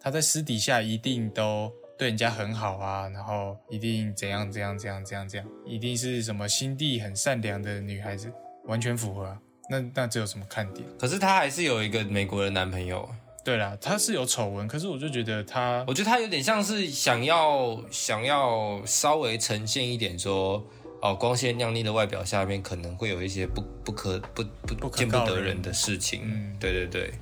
[0.00, 8.32] 他在私底下一定都对人家很好啊，然后一定怎样怎样怎样怎样怎样，一定是什么心地很善良的女孩子，
[8.64, 9.38] 完全符合。
[9.70, 10.84] 那那这有什么看点？
[10.98, 13.08] 可是她还是有一个美国的男朋友，
[13.44, 20.62] 对啦，她是有丑闻，可是我就觉得她我觉得她有点像是想要想要稍微呈现一点说，
[21.00, 26.56] 哦，光鲜亮丽的外表下面可能会有一些不不可不不不可见不得人的事情，嗯。
[26.58, 27.14] 对对对，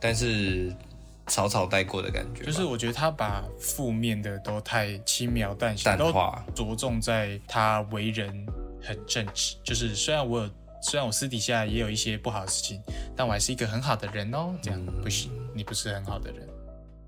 [0.00, 0.74] 但是
[1.28, 8.46] 草草带过的感觉，就是我觉得他把负面的都太轻描淡写，都淡化，着重在他为人
[8.82, 9.56] 很正直。
[9.64, 10.50] 就是虽然我有，
[10.84, 12.78] 虽然我私底下也有一些不好的事情，
[13.16, 14.54] 但我还是一个很好的人哦。
[14.60, 16.46] 这样、嗯不行，你不是很好的人，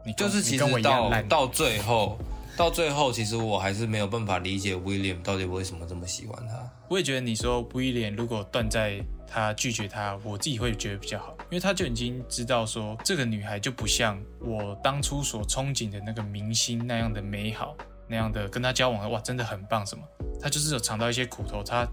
[0.05, 1.11] 你就是其实到。
[1.29, 2.19] 到最后，
[2.57, 6.73] 到最后，其实我还是没有办法理解 William 到底为什么这么喜欢他。
[6.89, 17.77] 我也觉得你说威廉如果断在他拒绝他，我自己会觉得比较好，因为他就已经知道说这个女孩就不像我当初所憧憬的那个明星那样的美好，
[18.09, 20.03] 那样的跟他交往的哇真的很棒什么，
[20.41, 21.87] 他就是有尝到一些苦头，他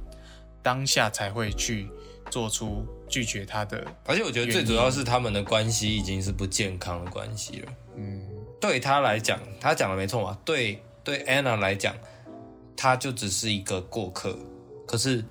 [0.63, 1.87] 当下才会去
[2.31, 3.85] 做出拒绝他的。
[4.05, 7.73] 而且我觉得最主要是他们的关系已经是不健康的关系了。
[7.95, 8.27] 嗯，
[8.59, 10.39] 对他来讲，他讲的没错嘛。
[10.43, 11.95] 对对，Anna 来讲，
[12.75, 14.35] 他就只是一个过客。
[14.87, 15.23] 可是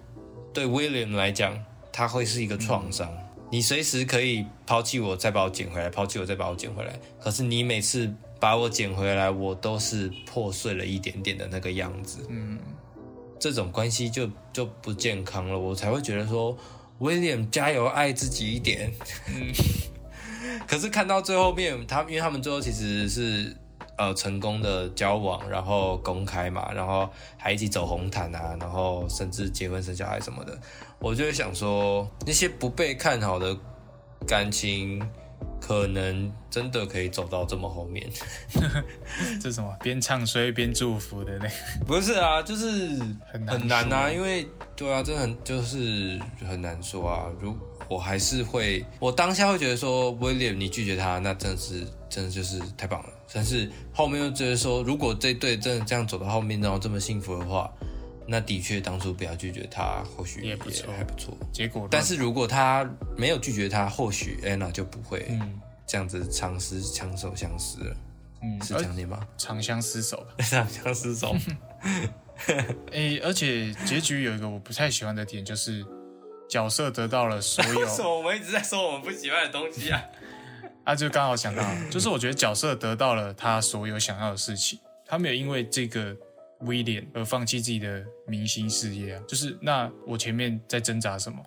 [0.53, 1.59] 对 William 来讲，
[1.91, 3.11] 他会是一个创伤。
[3.51, 6.99] 你随时可以抛弃我，再把我捡回来；抛弃我，再把我捡回来。
[7.21, 12.27] 可是你每次把我捡回来，我都是破碎了一点点的那个样子。
[12.31, 12.59] 嗯，
[13.43, 15.59] 这种关系就就不健康了。
[15.59, 16.57] 我才会觉得说
[17.01, 18.93] ，William 加油，爱自己一点。
[19.27, 19.51] 嗯，
[20.69, 23.57] 可是看到最后面，他因为他们最后其实是
[23.99, 30.57] 呃成功的交往，然后公开嘛，然后还一起走红毯啊，然后甚至结婚生小孩什么的，
[31.01, 33.59] 我就会想说，那些不被看好的
[34.25, 35.03] 感情，
[35.61, 38.09] 可能真的可以走到这么后面。
[39.41, 42.69] 这什么边唱衰边祝福的那个，不是啊，就是
[43.31, 47.27] 很难很难啊，因为对啊，真的很就是很难说啊。
[47.41, 47.57] 如
[47.89, 53.09] 我还是会，我当下会觉得说，William 你拒绝他，那真的是真的就是太棒了。
[53.35, 57.71] 但是后面又觉得说，如果这对真的这样走到后面，然后这么幸福的话，
[58.27, 61.37] 那的确当初不要拒绝他，或许也不错还不错。
[61.53, 67.97] 结果但是如果他没有拒绝他，或许 Anna 就不会嗯这样子长时长手相思了，
[68.43, 69.27] 嗯，是这样念吗？
[69.37, 70.35] 长相厮守吧。
[70.45, 71.37] 长相厮守。
[72.91, 75.85] 诶、而且结局有一个我不太喜欢的点，就是
[76.49, 80.03] 角色得到了所有 为什么我们一直在说我们不喜欢的东西啊？
[80.85, 86.17] 啊，就刚好想到，就是我觉得角色得到了他所有想要的事情，他没有因为这个
[86.63, 89.23] 威廉而放弃自己的明星事业啊。
[89.29, 91.39] 就是那我前面在挣扎什么？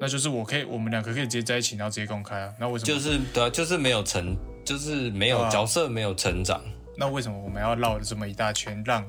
[0.00, 2.54] 那就是我可以，我们两个可以直接在一起，然后直接公开啊。
[2.58, 2.86] 那为什么？
[2.86, 6.62] 就是对啊，就是没有成，就是没有啊角色没有成长。
[6.96, 9.04] 那为什么我们要绕了这么一大圈，让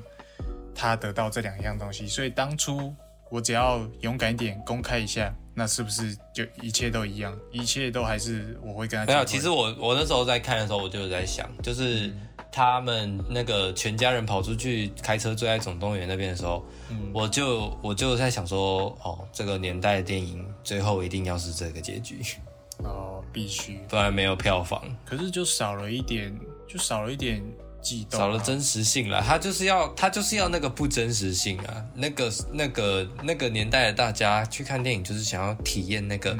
[0.74, 2.08] 他得到这两样东西？
[2.08, 2.92] 所以当初
[3.30, 7.38] 我只要勇敢一点，公开一下，那是不是就一切都一样？
[7.52, 12.12] 一切都还是我会跟他没有，其实我我那时候在看的时候，我就有在想，就是
[12.52, 17.10] 他们那个全家人跑出去开车追爱总动员那边的时候，嗯。
[17.12, 22.20] 我就我就在想说，哦，这个年代的电影最后一定要是这个结局，
[22.82, 26.36] 哦，必须，不然没有票房，可是就少了一点，
[26.68, 27.42] 就少了一点
[27.82, 29.20] 悸动、啊，少了真实性了。
[29.20, 36.36] 他就是要他就是要那个不真实性啊，那个那个那个年代的大家去看电影，就是想要体验那个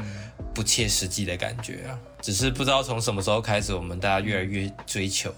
[0.54, 1.98] 不切实际的感觉啊。
[2.20, 5.32] 只是不知道从什么时候开始，我们大家越来越追求，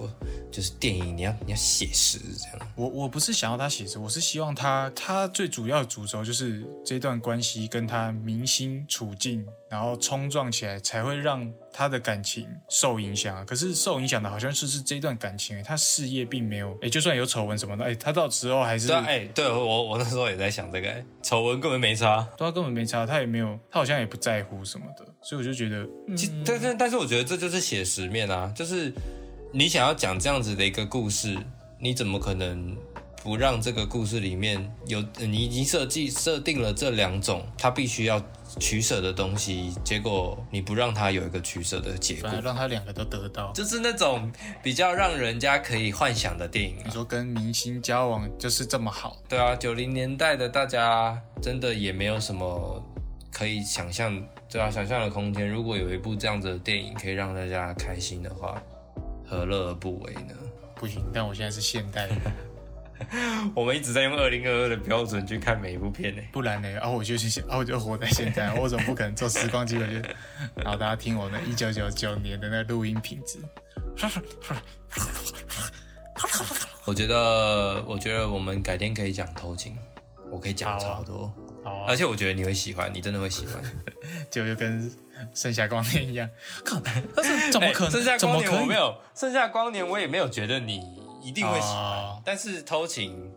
[0.50, 2.68] 就是电影你要你要写实这样。
[2.74, 13.44] 我我不是想要他写实，我是希望他他最主要的主轴就是这段关系跟他明星处境，然后冲撞起来，才会让他的感情受影响啊。
[13.44, 22.26] 可是受影响的好像是是这段感情、欸，他事业并没有，哎、就算有丑闻什么的，哎、他到时候还是对啊，哎、对我我那时候也在想这个、哎丑闻根本没差。
[22.36, 28.92] 对他根本没差，他也没有，他好像也不在乎什么的，所以我就觉得，嗯其但是但是我觉得这就是写实面啊，就是
[29.52, 31.38] 你想要讲这样子的一个故事，
[31.78, 32.76] 你怎么可能
[33.22, 38.20] 不让这个故事里面有你已经设计设定了这两种他必须要
[38.58, 43.52] 取舍的东西，结果你不让他有一个取舍的结果，让他两个都得到。
[43.52, 44.30] 就是那种
[44.62, 46.90] 比较让人家可以幻想的电影啊你。
[46.90, 52.85] 说跟明星交往就是这么好，对啊，九零年代的大家真的也没有什么
[53.30, 55.48] 可以想象，对啊，想象的空间。
[55.48, 58.62] 如果有一部这样子的电影可以让大家开心的话，
[59.26, 60.34] 何乐而不为呢？
[60.74, 61.02] 不行。
[61.10, 62.18] 但我现在是现代人，
[63.56, 66.20] 我们一直在用二零二二的标准去看每一部片呢。
[66.30, 66.68] 不然呢？
[66.80, 69.76] 啊，我就是啊，我就活在现在，我怎么不可能做时光机？
[69.78, 69.94] 我就，
[70.54, 73.38] 然后大家听我那一九九九年的那个录音品质，
[76.84, 79.78] 我觉得，我觉得我们改天可以讲偷情，
[80.30, 81.32] 我可以讲超多，
[81.87, 83.62] 而且我觉得你会喜欢，你真的会喜欢。
[84.31, 84.90] 就就跟
[85.35, 86.29] 盛夏光年一样，
[86.64, 86.81] 靠，
[87.14, 87.92] 但是怎么可能？
[87.92, 88.75] 剩下怎么可以光年我没？
[88.75, 90.81] 有，盛夏光年我也没有觉得你
[91.22, 93.31] 一定会喜欢，哦但是偷情，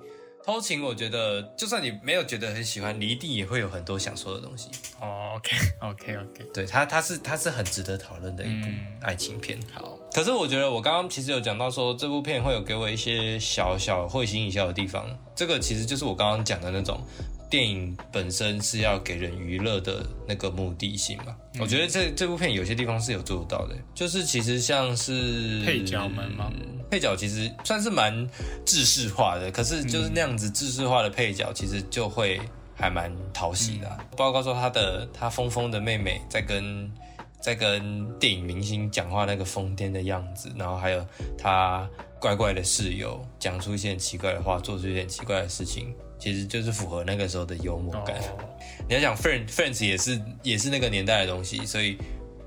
[0.44, 4.70] 偷情，我觉得就算你没有觉得很喜欢，你一定也会有很多想说的东西。
[5.00, 9.60] 哦，OK OK OK，对它，它是它是很值得讨论的一部嗯爱情片。
[9.74, 15.06] 好，可是我觉得我刚刚其实有讲到说，这部片会有给我一些小小会心一笑的地方。
[15.36, 17.00] 这个其实就是我刚刚讲的那种
[17.50, 21.36] 电影本身是要给人娱乐的那个目的性嘛。
[21.60, 26.52] 我觉得这这部片有些地方是有做到的，就是其实像是配角们嘛？
[26.92, 28.30] 配角其实算是蛮
[28.66, 32.40] 制式化的，可是就是那样子制式化的配角，其实就会
[32.76, 34.00] 还蛮讨喜的。
[34.16, 36.92] 包括说他的他疯疯的妹妹在跟
[37.40, 41.06] 在跟电影明星讲话那个疯癫的样子，然后还有
[41.38, 48.16] 他怪怪的室友讲出一些奇怪的话，做出一些奇怪的事情，其实就是符合那个时候的幽默感。
[48.88, 51.98] 你要讲 Friends Friends 也是也是那个年代的东西，所以。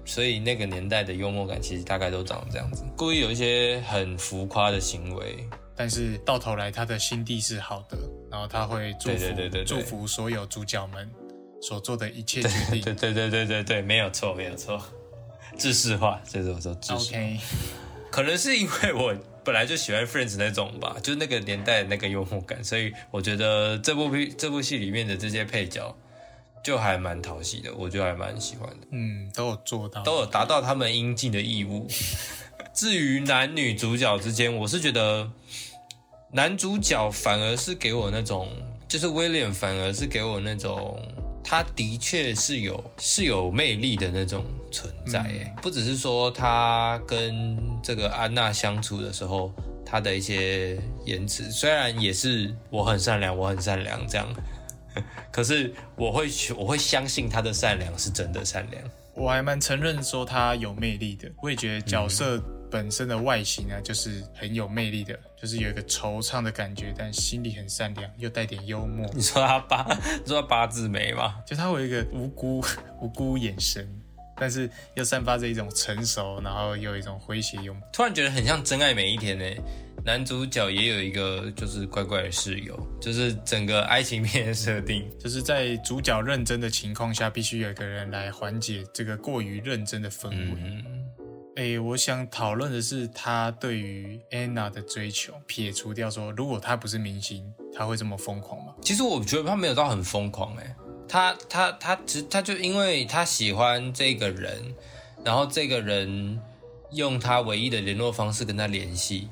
[0.05, 7.99] 所以那个年代的幽默感其实大概都长这样子，故意有一些很浮夸的行为，但是到头来他的心地是好的，
[8.31, 9.27] 然后他会祝福
[9.67, 11.07] 祝福所有主角们
[11.61, 12.81] 所做的一切决定。
[12.81, 14.83] 对对对对对对，没有错没有错，
[15.59, 17.15] 制式化，这是我说制式。
[17.15, 17.39] OK，
[18.11, 19.15] 可能是因为我
[19.49, 25.97] 本来就喜欢 Friends 那种吧，就是那个年代的那个幽默感，所以我觉得这部片这部戏里面的这些配角。
[26.61, 28.89] 就还蛮讨喜的，我就还蛮喜欢的。
[28.91, 31.87] 嗯，都有做到，都有达到他们应尽的义务。
[32.75, 35.31] 至于男女主角之间，我是觉得
[36.33, 38.51] 男主角反而是给我那种，
[38.87, 41.01] 就是威廉反而是给我那种，
[41.43, 45.21] 他的确是有是有魅力的那种存在。
[45.21, 49.53] 哎，不只是说他跟这个安娜相处的时候，
[49.85, 54.27] 他的一些言辞，虽然也是我很善良，我很善良这样。
[55.31, 58.83] 可是我会我会相信他的善良是真的善良，
[59.15, 61.31] 我还蛮承认说他有魅力的。
[61.41, 69.09] 我也觉得角色本身的外形啊，就是很有魅力的，就是有一个惆怅的感觉，但心里很善良，又带点幽默。
[69.15, 69.87] 你说他八，
[70.25, 71.37] 你说他八字眉吗？
[71.47, 72.65] 就他有一个无辜
[73.01, 73.89] 无辜眼神，
[74.39, 77.83] 但是又散发着一种成熟，然后又有一种诙谐幽默。
[77.93, 79.45] 突然觉得很像真爱每一天呢。
[80.05, 90.85] 男主角也有一个就是怪怪的室友，就是整个爱情片的设定，就是在主角认真的情况下，必须有一个人来缓解这个过于认真的氛围。
[91.57, 97.45] 哎，我想讨论的是他对于 Anna 的追求，撇除掉说，如果他不是明星，
[97.77, 98.73] 他会这么疯狂吗？
[98.81, 100.77] 其实我觉得他没有到很疯狂，哎，
[101.09, 104.75] 他他他只他就因为他喜欢这个人，
[105.25, 106.41] 然后这个人
[106.93, 109.29] 用他唯一的联络方式跟他联系。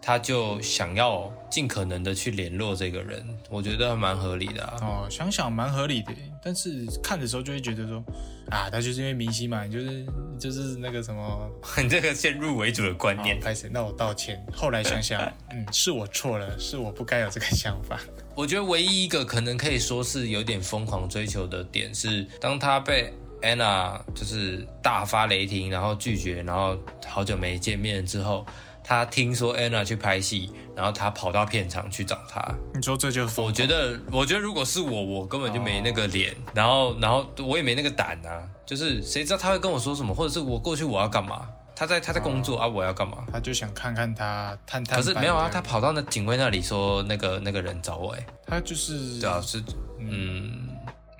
[0.00, 4.78] 他就想要尽可能的去联络这个人，我觉得蛮合理的啊。
[4.80, 6.10] 哦，想想蛮合理的，
[6.42, 8.02] 但是看的时候就会觉得说，
[8.48, 10.06] 啊，他就是因为明星嘛，就是
[10.40, 11.50] 就是那个什么，
[11.82, 13.38] 你这个先入为主的观念。
[13.38, 14.42] 开始，那我道歉。
[14.50, 18.00] 后来想想，嗯，是我错了，是我不该有这个想法。
[18.38, 28.46] 我觉得唯一一个可能可以说是有点疯狂追求的点是，当他被 Anna 就是大发雷霆，然后拒绝，然后好久没见面之后。
[28.84, 32.40] 他听说 Anna 去拍戏，然后他跑到片场去找他。
[32.72, 33.40] 你说这就是？
[33.40, 38.48] 我觉得，我觉得如果是我，我根本就没那个脸，然后，然后我也没那个胆啊。
[38.64, 41.48] 就是谁知道他会跟我说什么，或者是我过去我要干嘛？
[41.78, 43.24] 他在他在工作啊，我要干嘛？
[43.32, 44.98] 他就想看看他探探。
[44.98, 49.62] 可是没有啊，他跑到那警卫那里说那个那个人找我，哎，他就是对啊，是
[50.00, 50.68] 嗯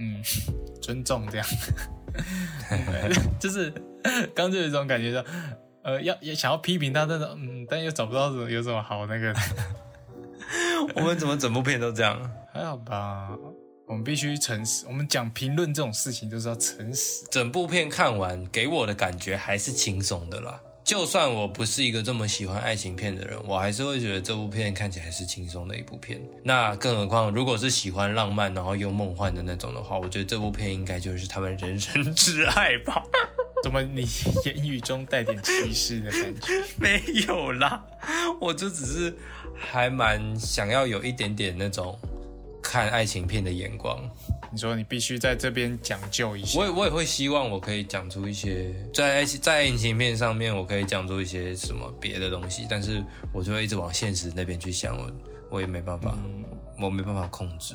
[0.01, 0.21] 嗯，
[0.83, 1.47] 尊重这样，
[3.39, 3.73] 就是
[4.35, 5.25] 刚就有一种感觉说。
[5.85, 9.33] 呃，要也想要批评他，但是嗯，但又找不到什么有什么好那个。
[10.97, 12.21] 我们怎么整部片都这样？
[12.53, 13.31] 还好吧，
[13.89, 14.85] 我们必须诚实。
[14.87, 17.25] 我们讲评论这种事情，就是要诚实。
[17.31, 20.61] 整部片看完，给我的感觉还是轻松的啦。
[20.85, 26.21] 就算我不是一个这么喜欢爱情片的人，我还是会觉得这部片看起来是轻松的一部片。
[26.43, 33.03] 那更何况，如果是喜欢浪漫然后又梦幻的那种的话，我觉得这部片应该就是他们人生挚爱吧。
[33.65, 34.07] 怎么你
[34.45, 36.63] 言语中带点歧视的感觉？
[36.77, 37.83] 没有啦，
[38.39, 39.17] 我就只是
[39.57, 41.99] 还蛮想要有一点点那种
[42.71, 43.99] 看爱情片的眼光。
[44.53, 53.03] 你说你必须在这边讲究一些，我也我也会希望我可以讲出一些在爱在爱情片上面，我可以讲出一些什么别的东西，但是
[53.33, 55.11] 我就会一直往现实那边去想，我
[55.51, 56.15] 我也没办法，
[56.79, 57.75] 我没办法控制，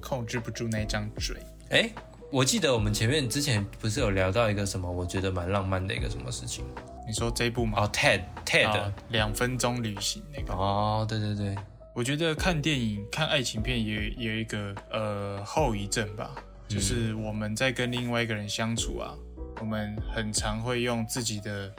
[0.00, 1.36] 控制不住那张嘴。
[1.70, 1.90] 哎。
[2.30, 6.64] 我记得我们前面之前不是有聊到一个什么，我觉得蛮浪漫的一个什么事情？
[7.06, 7.82] 你说这部吗？
[7.82, 10.54] 哦，Ted Ted 两分钟旅行那个。
[10.54, 11.54] 哦，对对对，
[11.94, 16.34] 我觉得看电影看爱情片也有一个呃后遗症吧，
[16.66, 19.14] 就是我们在跟另外一个人相处啊，
[19.60, 21.72] 我们很常会用自己的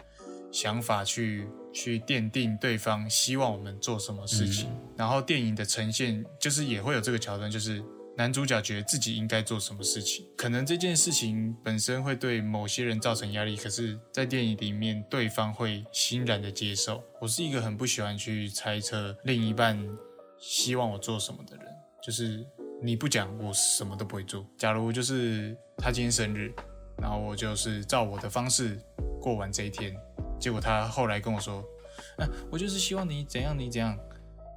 [0.52, 7.84] 想法去去奠定对方希望我们做什么事情，然后电影的呈现就是也会有这个桥段，就是。
[8.16, 17.04] 男主角觉得自己应该做什么事情，可能这件事情本身会对某些人造成压力，可是，在电影里面，对方会欣然的接受。
[17.20, 19.84] 我是一个很不喜欢去猜测另一半
[20.40, 21.66] 希望我做什么的人，
[22.04, 22.46] 就是
[22.84, 24.46] 你不讲，我什么都不会做。
[24.60, 26.54] 假如就是他今天生日，
[27.02, 28.80] 然后我就是照我的方式
[29.20, 29.92] 过完这一天，
[30.40, 31.64] 结果他后来跟我说，
[32.20, 33.98] 啊，我就是希望你怎样你怎样，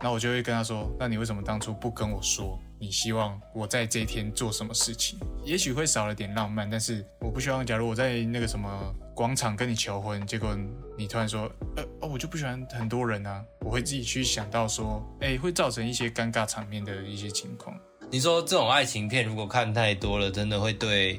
[0.03, 2.61] 那我就会跟他说，那你为什么当初不跟我说？
[2.79, 5.19] 你希望我在这一天做什么事情？
[5.45, 10.55] 也许会少了点浪漫，但是我不希望，假如我在那个什么广场跟你求婚，结果
[10.99, 17.75] 你突然说，呃哦，我就不喜欢很多人啊，我会自己去想到说，哎，会造成一些尴尬场面的一些情况。
[18.11, 21.19] 你说这种爱情片如果看太多了，真的会对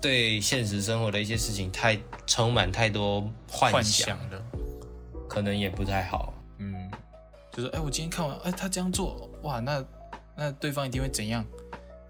[0.00, 4.42] 对现实生活的一些事情太充满太多幻想了，
[5.28, 6.32] 可能也不太好。
[6.58, 6.90] 嗯，
[7.52, 9.84] 就是哎，我今天看完，哎，他这样做，哇，那。
[10.38, 11.44] 那对方一定会怎样？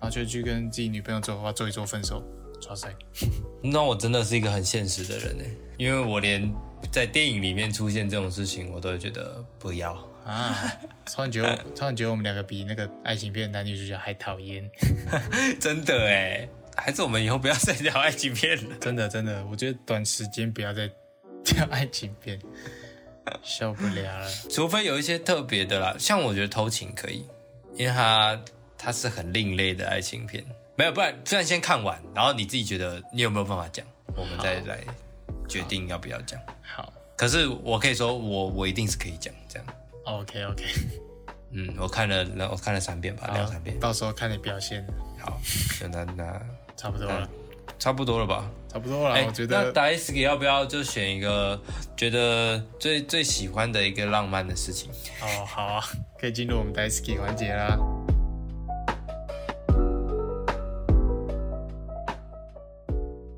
[0.00, 2.22] 然后就去跟自己女朋友做的话，做一做分手，
[2.60, 2.94] 抓塞。
[3.64, 5.44] 那我真的是一个很现实的人呢，
[5.78, 6.48] 因为我连
[6.92, 10.70] 在电影里面出现这种事情，我都会觉得不要啊。
[11.06, 14.70] 突然觉得，突然觉得我们两个比那个爱情片男女主角还讨厌。
[15.58, 18.76] 真的哎，还是我们以后不要再聊爱情片了。
[18.78, 20.88] 真的真的，我觉得短时间不要再
[21.56, 22.38] 聊爱情片，
[23.42, 24.30] 受不了了。
[24.48, 27.24] 除非有一些特别的啦，像我觉得偷情可以。
[27.78, 28.38] 因为它
[28.76, 34.80] 它是很另类的爱情片，没有，不然不然先看完，然后你自己觉得你有没有办法讲，我们再来
[35.48, 36.38] 决定要不要讲。
[36.60, 39.66] 好，可是我可以说，我我一定是可以讲这样。
[40.04, 40.64] OK OK，
[41.52, 44.84] 嗯，我看了，我看了三遍吧，两三遍，到时候看你表现。
[45.18, 45.40] 好，
[45.90, 46.42] 那那。
[46.76, 47.28] 差不多了，
[47.78, 48.50] 差不多了吧？
[48.70, 49.72] 差不多了，我觉得。
[49.72, 51.60] 那 Daisuke 要不要就选一个
[51.96, 54.90] 觉得最最喜欢的一个浪漫的事情？
[55.22, 55.82] 哦，好啊。
[56.20, 57.78] 可以进入我们 Daisuke 环节啦。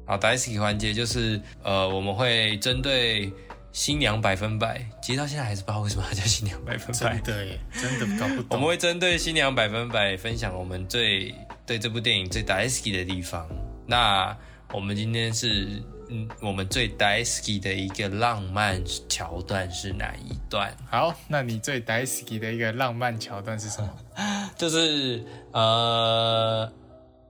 [0.07, 3.33] 好，Daisuke 环节就是呃，我们会针对
[3.71, 7.17] 新娘百分百，其实到现在还是不知道为什么它叫新娘百分百。
[7.21, 8.47] 真的耶，真的搞不懂。
[8.51, 11.33] 我们会针对新娘百分百分享我们最
[11.65, 13.47] 对这部电影最 Daisuke 的地方。
[13.91, 14.35] 那
[14.73, 15.83] 我们今天是。
[16.13, 20.77] 嗯，我们最 daisy 的一个浪漫桥段是哪一段？
[20.91, 23.91] 好，那你最 daisy 的一个浪漫桥段是什么？
[24.59, 26.69] 就是呃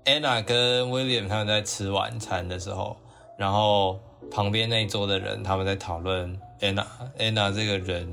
[0.06, 2.96] ，Anna 跟 William 他们在吃晚餐的时候，
[3.36, 4.00] 然后
[4.30, 8.08] 旁边那一桌的人他们在讨论 Anna，Anna 这个人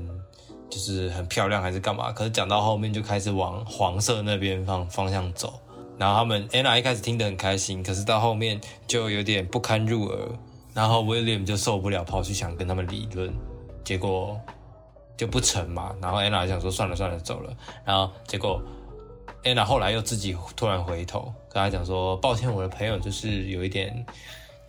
[0.68, 2.12] 就是很漂亮还是干嘛？
[2.12, 5.58] 可是讲到后面就开始往黄色那边方方向走，
[5.98, 10.28] 然后他们 Anna 一开始听得很开心，可是到后面就有点不堪入耳。
[10.74, 13.34] 然后 William 就受不了，跑去想跟他们理论，
[13.82, 14.40] 结果
[15.16, 15.92] 就不成嘛。
[16.00, 17.52] 然后 Anna 想说算了算了，走了。
[17.84, 18.62] 然后结果
[19.42, 24.06] Anna 后来又自己突然回头跟他讲说：“抱歉，我的朋友就是有一点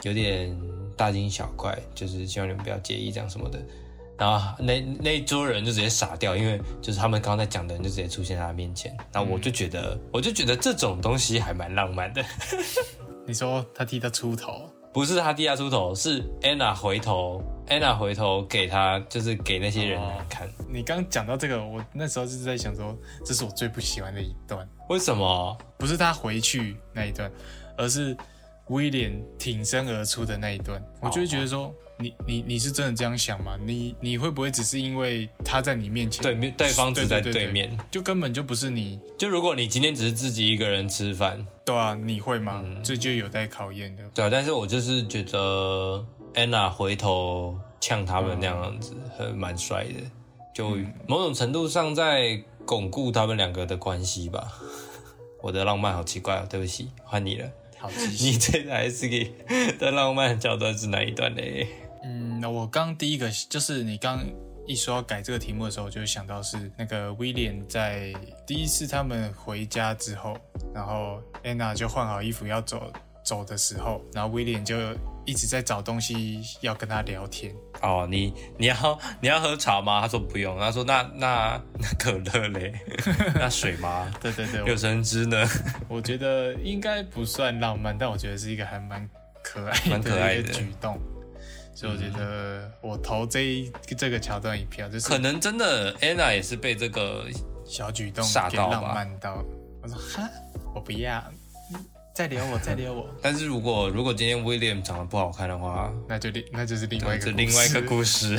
[0.01, 0.59] 有点
[0.97, 3.59] 大惊小怪，就是希望你们不要介意这样什么的。”
[4.19, 8.95] 然后那那一桌人就直接傻掉，因为就是他们刚刚在讲的人就直接出现在他面前。
[9.13, 12.23] 然后我就觉得，我就觉得这种东西还蛮浪漫的。
[13.25, 14.69] 你说他替他出头？
[14.91, 20.49] 不是他替他出头，是 Anna 回头，Anna 回头给他，就是给那些人来看。
[20.67, 24.67] 你刚讲到这个，我那时候就是在想说，这是我最不喜欢的一段。
[24.89, 25.55] 为什么？
[25.77, 27.31] 不是他回去那一段，
[27.77, 28.17] 而是
[28.69, 30.83] 威廉挺身而出的那一段。
[31.01, 31.71] 我就会觉得说，
[32.01, 33.57] 你你你是真的这样想吗？
[33.65, 38.97] 你你会不会只是因为他在你面前，对面对方只在对面，就根本就不是你？
[39.17, 41.45] 就如果你今天只是自己一个人吃饭。
[41.65, 42.63] 对啊，你会吗？
[42.81, 44.03] 这就有待考验的。
[44.13, 49.99] 对啊，但是我就是觉得 Anna 回头呛他们那样子，很蛮帅的，
[50.55, 54.53] 就某种程度上在巩固他们两个的关系吧。
[55.43, 57.49] 我的浪漫好奇怪哦，对不起，换你了。
[57.77, 59.31] 好，你最 S 给
[59.77, 61.41] 的浪漫桥段是哪一段呢？
[62.41, 64.23] 嗯，我刚第一个就是你刚。
[64.67, 68.13] 一说要改这个题目的时候，我就想到是那个威廉在
[68.45, 70.37] 第一次他们回家之后，
[70.75, 74.75] 然后安娜就换好衣服要走走的时候，然后威廉就
[75.25, 77.51] 一直在找东西要跟他聊天。
[77.81, 80.01] 哦，你你要你要喝茶吗？
[80.01, 80.59] 他说不用。
[80.59, 82.71] 他说那那那可乐嘞？
[83.33, 84.13] 那水吗？
[84.21, 85.47] 对对对，有橙汁呢。
[85.89, 89.09] 我觉得应该不算浪漫，但我觉得是一个还蛮
[89.41, 90.99] 可爱的一个举动。
[91.79, 97.23] 所以我觉得我投这一这个桥段一票，就是可能真的 Anna 也是被这个
[97.63, 99.41] 小举动吓到浪漫到。
[99.81, 100.29] 我说哈，
[100.75, 101.23] 我不要，
[102.13, 103.09] 再留我， 再留我。
[103.21, 108.37] 但是如果如果今天 William 长得不好看的话，那就另那就是另外一个另外一个故事。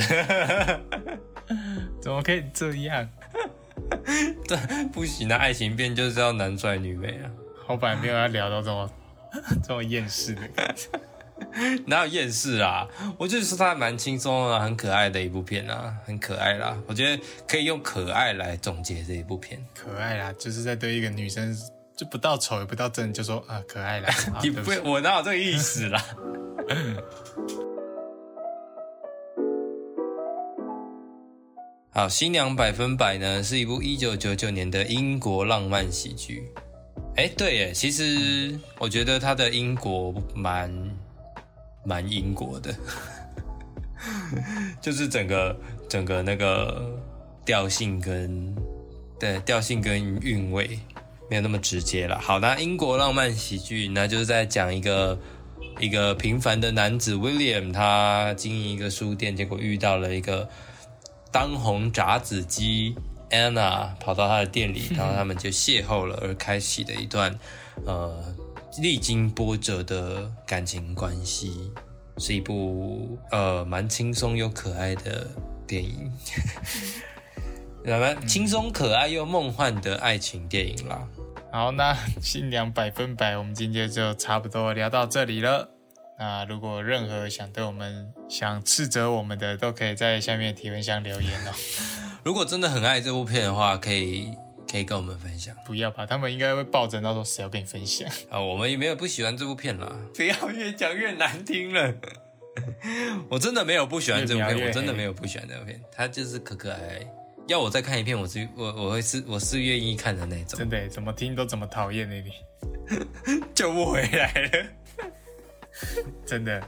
[1.99, 3.09] 怎么可以这样？
[4.47, 4.55] 这，
[4.93, 7.31] 不行的爱情片就是要男帅女美啊。
[7.65, 8.91] 我本来没有要聊到这么
[9.67, 10.87] 这么厌世的感觉。
[11.87, 12.87] 哪有厌世啊？
[13.17, 16.77] 我就是它蛮轻松啊，很可爱的一部片啊，很可爱啦。
[16.87, 19.63] 我觉得可以用可爱来总结这一部片。
[19.73, 21.55] 可爱啦，就是在对一个女生
[21.95, 24.09] 就不到丑也不到正，就说啊可爱啦。
[24.33, 26.03] 啊你不对不，我哪有这个意思啦？
[31.93, 36.49] 好，《新娘百分百》呢是一部一九九九年的英国浪漫喜剧。
[37.17, 40.71] 哎，对耶，其实我觉得它的英国蛮
[41.83, 42.73] 蛮英国的，
[44.81, 45.55] 就是整个
[45.89, 46.99] 整个那个
[47.45, 48.55] 调性跟
[49.19, 50.79] 对调性跟韵味
[51.29, 52.19] 没有那么直接了。
[52.19, 55.17] 好，那英国浪漫喜剧，那就是在讲一个
[55.79, 60.47] 一个平凡的男子 William，他经营一个书店，结果遇到了一个
[61.31, 62.95] 当红炸子鸡
[63.29, 67.33] Anna 跑到他的店里，然后他们就邂逅了，而开启的一段
[67.85, 68.21] 呃
[68.79, 71.71] 历经波折的感情关系，
[72.17, 75.27] 是一部呃蛮轻松又可爱的
[75.67, 76.11] 电影，
[77.85, 81.07] 蛮轻松可爱又梦幻的爱情电影啦。
[81.51, 85.69] 好，那新娘百分百，我们今天就差不多聊到这里了。
[86.17, 91.51] 那如果任何想对我们、想斥责我们的，都可以在下面提问箱留言哦。
[92.23, 94.31] 如果真的很爱这部片的话，可以
[94.71, 98.09] 可以跟我们分享不要吧，他们应该会抱着那种谁要跟你分享。
[98.29, 98.39] 啊。
[98.39, 101.93] 我们也没有不喜欢这部片啦，不要越讲越难听了。
[103.29, 107.13] 我真的没有不喜欢这部片，我真的没有不喜欢这部片，它就是可可爱爱。
[107.47, 110.59] 要我再看一遍，我是我我会是我是愿意看的那种。
[110.59, 112.31] 真的，怎么听都怎么讨厌的你，
[113.53, 114.65] 救不回来了。
[116.25, 116.63] 真的。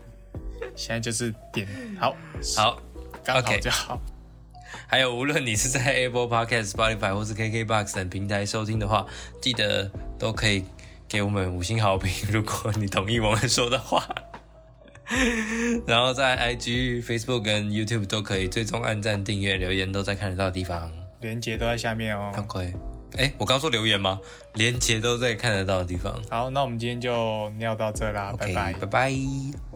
[0.76, 1.68] 现在就是点
[2.00, 2.16] 好，
[2.56, 2.82] 好，
[3.24, 4.02] 刚好就好。
[4.88, 9.06] 还有无论你是在 Apple Podcast、Spotify 或是 KKBox 等平台收听的话，
[9.42, 10.64] 记得都可以
[11.08, 14.08] 给我们五星好评，如果你同意我们说的话。
[15.86, 20.90] 然后在 IG、Facebook 跟 YouTube 都可以追踪、按赞、订阅、留言，都在看得到的地方。
[21.20, 22.32] 连接都在下面哦。
[22.38, 22.74] OK，
[23.18, 24.20] 哎，我刚说留言吗？
[24.56, 26.20] 连接都在看得到的地方。
[26.30, 28.74] 好，那我们今天就聊到这啦，拜拜。
[28.74, 29.73] 拜拜。